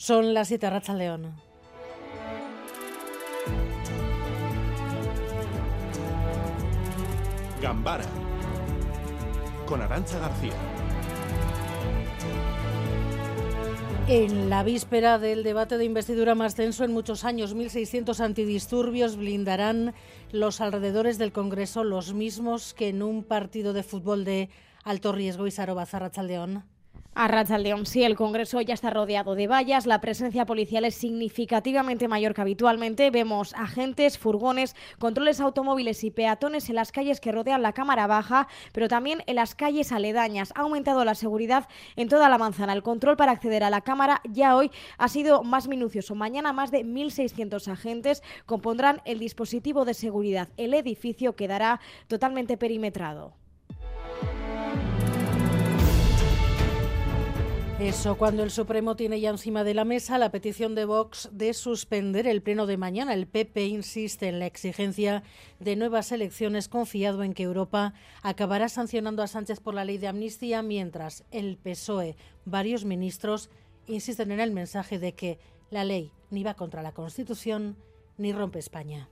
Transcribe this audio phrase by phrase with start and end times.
[0.00, 1.34] Son las 7 Racha León.
[7.60, 8.04] Gambara
[9.66, 10.52] con Arancha García.
[14.06, 19.94] En la víspera del debate de investidura más tenso en muchos años, 1.600 antidisturbios blindarán
[20.30, 24.48] los alrededores del Congreso, los mismos que en un partido de fútbol de
[24.84, 26.77] alto riesgo y Sarobazarra Chaldeón.
[27.20, 32.06] A León, sí, el Congreso ya está rodeado de vallas, la presencia policial es significativamente
[32.06, 33.10] mayor que habitualmente.
[33.10, 38.46] Vemos agentes, furgones, controles automóviles y peatones en las calles que rodean la Cámara Baja,
[38.72, 40.52] pero también en las calles aledañas.
[40.54, 41.66] Ha aumentado la seguridad
[41.96, 42.72] en toda la manzana.
[42.72, 46.14] El control para acceder a la Cámara ya hoy ha sido más minucioso.
[46.14, 50.50] Mañana más de 1.600 agentes compondrán el dispositivo de seguridad.
[50.56, 53.34] El edificio quedará totalmente perimetrado.
[57.80, 61.54] Eso, cuando el Supremo tiene ya encima de la mesa la petición de Vox de
[61.54, 63.14] suspender el pleno de mañana.
[63.14, 65.22] El PP insiste en la exigencia
[65.60, 70.08] de nuevas elecciones, confiado en que Europa acabará sancionando a Sánchez por la ley de
[70.08, 73.48] amnistía, mientras el PSOE, varios ministros,
[73.86, 75.38] insisten en el mensaje de que
[75.70, 77.76] la ley ni va contra la Constitución
[78.16, 79.08] ni rompe España.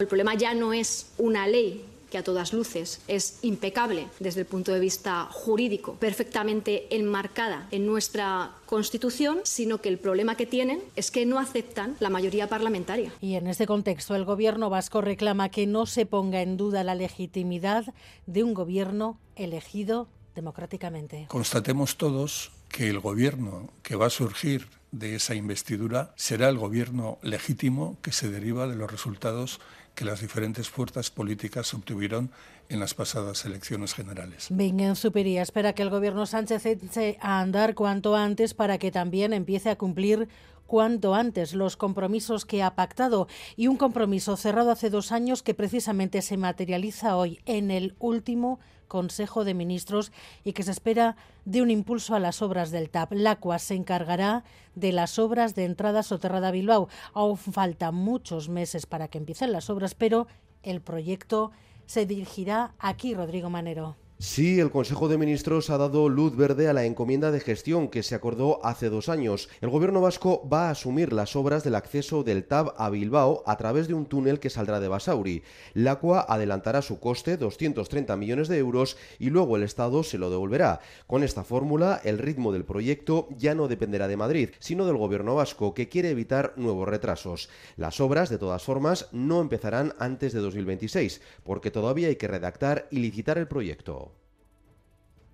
[0.00, 4.46] El problema ya no es una ley que a todas luces es impecable desde el
[4.46, 10.82] punto de vista jurídico, perfectamente enmarcada en nuestra Constitución, sino que el problema que tienen
[10.94, 13.12] es que no aceptan la mayoría parlamentaria.
[13.20, 16.94] Y en este contexto, el gobierno vasco reclama que no se ponga en duda la
[16.94, 17.86] legitimidad
[18.26, 21.26] de un gobierno elegido democráticamente.
[21.28, 27.18] Constatemos todos que el gobierno que va a surgir de esa investidura será el gobierno
[27.22, 29.60] legítimo que se deriva de los resultados
[29.98, 32.30] que las diferentes fuerzas políticas obtuvieron
[32.68, 34.46] en las pasadas elecciones generales.
[34.48, 39.32] Venga, Supería espera que el gobierno Sánchez eche a andar cuanto antes para que también
[39.32, 40.28] empiece a cumplir
[40.68, 45.54] cuanto antes los compromisos que ha pactado y un compromiso cerrado hace dos años que
[45.54, 50.10] precisamente se materializa hoy en el último Consejo de Ministros
[50.42, 53.12] y que se espera de un impulso a las obras del TAP.
[53.12, 54.44] LACUA se encargará
[54.74, 56.88] de las obras de entrada soterrada a Bilbao.
[57.12, 60.26] Aún faltan muchos meses para que empiecen las obras, pero
[60.62, 61.52] el proyecto
[61.86, 63.96] se dirigirá aquí, Rodrigo Manero.
[64.20, 68.02] Sí, el Consejo de Ministros ha dado luz verde a la encomienda de gestión que
[68.02, 69.48] se acordó hace dos años.
[69.60, 73.56] El Gobierno vasco va a asumir las obras del acceso del TAB a Bilbao a
[73.56, 75.44] través de un túnel que saldrá de Basauri.
[75.74, 80.80] LACUA adelantará su coste, 230 millones de euros, y luego el Estado se lo devolverá.
[81.06, 85.36] Con esta fórmula, el ritmo del proyecto ya no dependerá de Madrid, sino del Gobierno
[85.36, 87.50] vasco, que quiere evitar nuevos retrasos.
[87.76, 92.88] Las obras, de todas formas, no empezarán antes de 2026, porque todavía hay que redactar
[92.90, 94.07] y licitar el proyecto.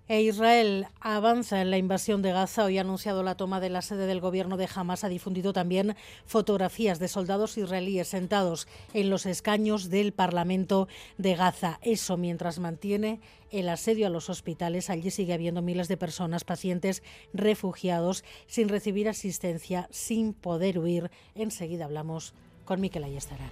[0.07, 2.65] E Israel avanza en la invasión de Gaza.
[2.65, 5.03] Hoy ha anunciado la toma de la sede del gobierno de Hamas.
[5.03, 11.79] Ha difundido también fotografías de soldados israelíes sentados en los escaños del Parlamento de Gaza.
[11.81, 13.21] Eso mientras mantiene
[13.51, 14.91] el asedio a los hospitales.
[14.91, 21.11] Allí sigue habiendo miles de personas, pacientes, refugiados, sin recibir asistencia, sin poder huir.
[21.35, 22.35] Enseguida hablamos
[22.67, 23.51] con Miquel Ayestarán.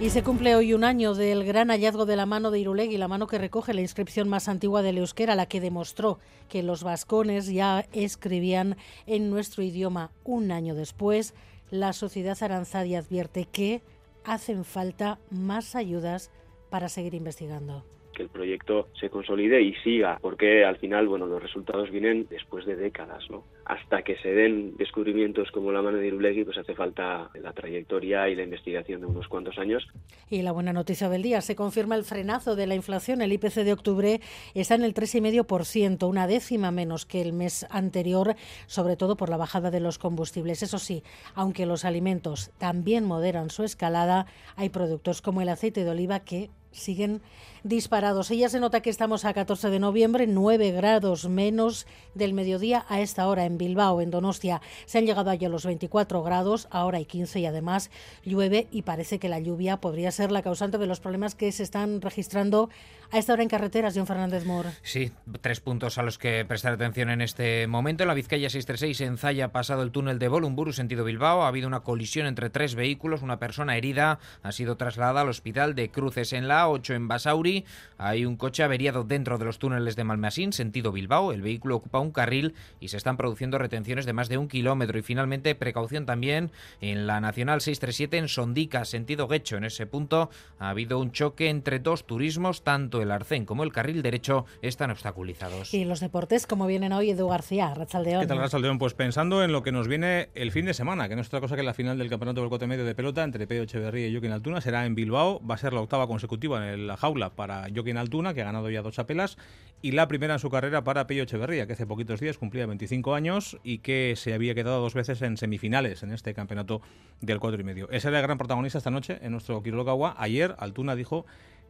[0.00, 3.06] Y se cumple hoy un año del gran hallazgo de la mano de Irulegui, la
[3.06, 6.18] mano que recoge la inscripción más antigua del euskera, la que demostró
[6.48, 10.10] que los vascones ya escribían en nuestro idioma.
[10.24, 11.34] Un año después,
[11.70, 13.82] la sociedad aranzadi advierte que
[14.24, 16.30] hacen falta más ayudas
[16.70, 17.84] para seguir investigando
[18.14, 22.66] que el proyecto se consolide y siga, porque al final, bueno, los resultados vienen después
[22.66, 23.44] de décadas, ¿no?
[23.70, 28.28] Hasta que se den descubrimientos como la mano de Irulegui, pues hace falta la trayectoria
[28.28, 29.86] y la investigación de unos cuantos años.
[30.28, 33.22] Y la buena noticia del día, se confirma el frenazo de la inflación.
[33.22, 34.20] El IPC de octubre
[34.54, 38.34] está en el 3,5%, una décima menos que el mes anterior,
[38.66, 40.64] sobre todo por la bajada de los combustibles.
[40.64, 41.04] Eso sí,
[41.36, 44.26] aunque los alimentos también moderan su escalada,
[44.56, 47.22] hay productos como el aceite de oliva que siguen
[47.62, 48.30] disparados.
[48.30, 52.84] Y ya se nota que estamos a 14 de noviembre, 9 grados menos del mediodía
[52.88, 54.60] a esta hora Bilbao, en Donostia.
[54.86, 57.90] Se han llegado allí a los 24 grados, ahora hay 15 y además
[58.24, 61.62] llueve y parece que la lluvia podría ser la causante de los problemas que se
[61.62, 62.68] están registrando
[63.12, 64.66] a esta hora en carreteras, John Fernández Mor.
[64.82, 65.10] Sí,
[65.40, 68.04] tres puntos a los que prestar atención en este momento.
[68.04, 71.42] En la Vizcaya 636 en Zaya ha pasado el túnel de Volumburu sentido Bilbao.
[71.42, 73.22] Ha habido una colisión entre tres vehículos.
[73.22, 77.06] Una persona herida ha sido trasladada al hospital de Cruces en la la A8 en
[77.06, 77.64] Basauri
[77.96, 81.32] hay un coche averiado dentro de los túneles de Malmasín, sentido Bilbao.
[81.32, 84.98] El vehículo ocupa un carril y se están produciendo retenciones de más de un kilómetro.
[84.98, 86.50] Y finalmente, precaución también
[86.80, 89.56] en la Nacional 637 en Sondica, sentido Guecho.
[89.56, 93.72] En ese punto ha habido un choque entre dos turismos, tanto el arcén como el
[93.72, 95.74] carril derecho están obstaculizados.
[95.74, 98.20] Y los deportes, como vienen hoy, Edu García, Rachaldeón.
[98.20, 98.78] ¿Qué tal, Rachaldeón?
[98.78, 101.40] Pues pensando en lo que nos viene el fin de semana, que no es otra
[101.40, 104.12] cosa que la final del Campeonato del Cote Medio de Pelota entre Pedro Echeverría y
[104.12, 107.66] Joaquín Altuna, será en Bilbao, va a ser la octava consecutiva en la jaula para
[107.74, 109.38] Joaquín Altuna, que ha ganado ya dos chapelas,
[109.82, 113.14] y la primera en su carrera para Pello Echeverría, que hace poquitos días cumplía 25
[113.14, 113.29] años
[113.62, 116.82] y que se había quedado dos veces en semifinales en este campeonato
[117.20, 117.88] del cuatro y medio.
[117.90, 120.14] Ese era el gran protagonista esta noche en nuestro Quirolocawa.
[120.18, 121.26] Ayer Altuna dijo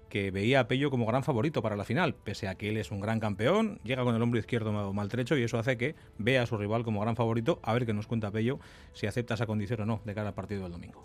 [0.09, 2.91] que veía a Pello como gran favorito para la final, pese a que él es
[2.91, 6.47] un gran campeón, llega con el hombro izquierdo maltrecho y eso hace que vea a
[6.47, 8.59] su rival como gran favorito, a ver qué nos cuenta Pello
[8.93, 11.05] si acepta esa condición o no de cara al partido del domingo.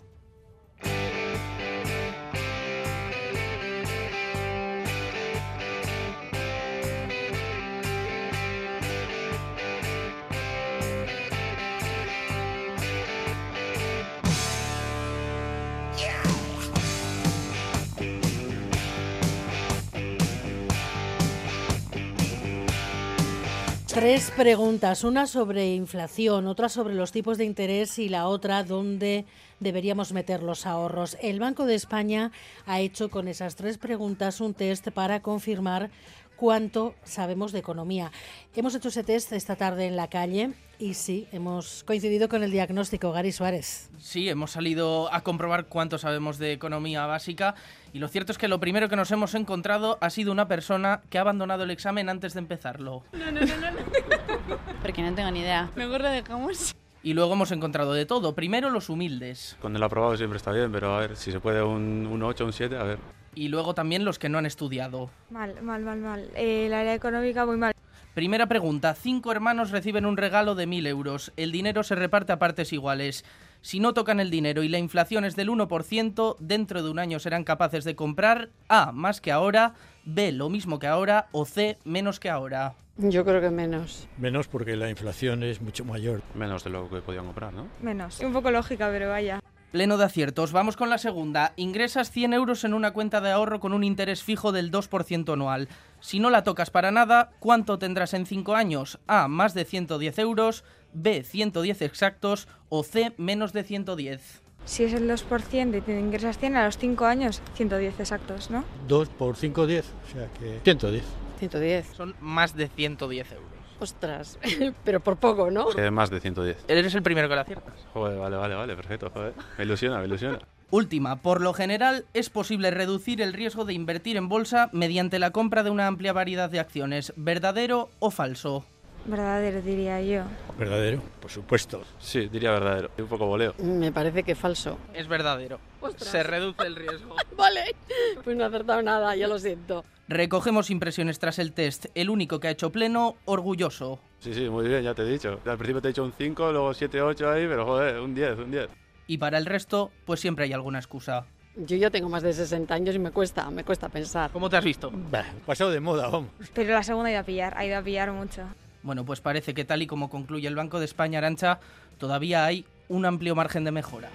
[23.96, 29.24] Tres preguntas, una sobre inflación, otra sobre los tipos de interés y la otra dónde
[29.58, 31.16] deberíamos meter los ahorros.
[31.22, 32.30] El Banco de España
[32.66, 35.88] ha hecho con esas tres preguntas un test para confirmar
[36.36, 38.12] cuánto sabemos de economía.
[38.54, 42.50] Hemos hecho ese test esta tarde en la calle y sí, hemos coincidido con el
[42.50, 43.90] diagnóstico, Gary Suárez.
[43.98, 47.54] Sí, hemos salido a comprobar cuánto sabemos de economía básica
[47.92, 51.00] y lo cierto es que lo primero que nos hemos encontrado ha sido una persona
[51.08, 53.02] que ha abandonado el examen antes de empezarlo.
[53.16, 54.58] No, no, no, no.
[54.82, 55.70] Porque no tengo ni idea.
[55.74, 56.76] Mejor lo dejamos.
[57.02, 58.34] Y luego hemos encontrado de todo.
[58.34, 59.56] Primero los humildes.
[59.60, 62.44] Con el aprobado siempre está bien, pero a ver, si se puede un, un 8
[62.44, 62.98] un 7, a ver.
[63.36, 65.10] Y luego también los que no han estudiado.
[65.30, 66.30] Mal, mal, mal, mal.
[66.34, 67.74] Eh, la área económica muy mal.
[68.14, 68.94] Primera pregunta.
[68.94, 71.32] Cinco hermanos reciben un regalo de 1.000 euros.
[71.36, 73.26] El dinero se reparte a partes iguales.
[73.60, 77.18] Si no tocan el dinero y la inflación es del 1%, dentro de un año
[77.18, 79.74] serán capaces de comprar A, más que ahora,
[80.06, 82.74] B, lo mismo que ahora o C, menos que ahora.
[82.96, 84.08] Yo creo que menos.
[84.16, 86.22] Menos porque la inflación es mucho mayor.
[86.34, 87.68] Menos de lo que podían comprar, ¿no?
[87.82, 88.18] Menos.
[88.20, 89.40] Un poco lógica, pero vaya.
[89.72, 90.52] Pleno de aciertos.
[90.52, 91.52] Vamos con la segunda.
[91.56, 95.68] Ingresas 100 euros en una cuenta de ahorro con un interés fijo del 2% anual.
[96.00, 99.00] Si no la tocas para nada, ¿cuánto tendrás en 5 años?
[99.06, 104.42] A, más de 110 euros, B, 110 exactos o C, menos de 110.
[104.64, 108.64] Si es el 2% y te ingresas 100 a los 5 años, 110 exactos, ¿no?
[108.88, 111.04] 2 por 5, 10, o sea que 110.
[111.38, 111.86] 110.
[111.94, 113.55] Son más de 110 euros.
[113.78, 114.38] Ostras,
[114.84, 115.66] pero por poco, ¿no?
[115.76, 116.64] Eh, más de 110.
[116.68, 117.74] Eres el primero que lo aciertas.
[117.92, 119.34] Joder, vale, vale, vale, perfecto, joder.
[119.58, 120.38] Me ilusiona, me ilusiona.
[120.70, 125.30] Última, por lo general es posible reducir el riesgo de invertir en bolsa mediante la
[125.30, 128.64] compra de una amplia variedad de acciones, verdadero o falso.
[129.04, 130.24] Verdadero, diría yo.
[130.58, 131.82] Verdadero, por supuesto.
[132.00, 132.90] Sí, diría verdadero.
[132.98, 133.54] Un poco voleo.
[133.58, 134.78] Me parece que falso.
[134.92, 135.60] Es verdadero.
[135.80, 136.10] Ostras.
[136.10, 137.14] Se reduce el riesgo.
[137.36, 137.76] vale,
[138.24, 139.84] pues no he acertado nada, ya lo siento.
[140.08, 141.86] Recogemos impresiones tras el test.
[141.96, 143.98] El único que ha hecho pleno, orgulloso.
[144.20, 145.40] Sí, sí, muy bien, ya te he dicho.
[145.44, 148.38] Al principio te he dicho un 5, luego 7, 8 ahí, pero joder, un 10,
[148.38, 148.68] un 10.
[149.08, 151.26] Y para el resto, pues siempre hay alguna excusa.
[151.56, 154.30] Yo ya tengo más de 60 años y me cuesta, me cuesta pensar.
[154.30, 154.92] ¿Cómo te has visto?
[155.10, 156.30] Bah, pasado de moda, vamos.
[156.54, 158.42] Pero la segunda ha ido a pillar, ha ido a pillar mucho.
[158.82, 161.58] Bueno, pues parece que tal y como concluye el Banco de España Arancha,
[161.98, 164.10] todavía hay un amplio margen de mejora.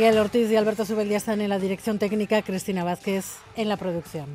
[0.00, 4.30] Miguel Ortiz y Alberto Subeldía están en la dirección técnica, Cristina Vázquez en la producción.